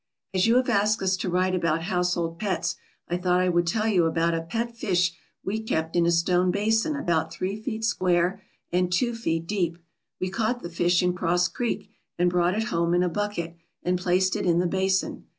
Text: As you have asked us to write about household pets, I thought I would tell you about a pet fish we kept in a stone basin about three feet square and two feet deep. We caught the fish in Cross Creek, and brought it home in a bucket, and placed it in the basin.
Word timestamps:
As 0.33 0.47
you 0.47 0.55
have 0.55 0.67
asked 0.67 1.03
us 1.03 1.15
to 1.17 1.29
write 1.29 1.53
about 1.53 1.83
household 1.83 2.39
pets, 2.39 2.75
I 3.07 3.17
thought 3.17 3.39
I 3.39 3.49
would 3.49 3.67
tell 3.67 3.87
you 3.87 4.05
about 4.05 4.33
a 4.33 4.41
pet 4.41 4.75
fish 4.75 5.11
we 5.45 5.59
kept 5.61 5.95
in 5.95 6.07
a 6.07 6.11
stone 6.11 6.49
basin 6.49 6.95
about 6.95 7.31
three 7.31 7.55
feet 7.55 7.85
square 7.85 8.41
and 8.71 8.91
two 8.91 9.13
feet 9.13 9.45
deep. 9.45 9.77
We 10.19 10.31
caught 10.31 10.63
the 10.63 10.71
fish 10.71 11.03
in 11.03 11.13
Cross 11.13 11.49
Creek, 11.49 11.87
and 12.17 12.31
brought 12.31 12.55
it 12.55 12.63
home 12.73 12.95
in 12.95 13.03
a 13.03 13.09
bucket, 13.09 13.55
and 13.83 13.99
placed 14.01 14.35
it 14.35 14.47
in 14.47 14.57
the 14.57 14.65
basin. 14.65 15.25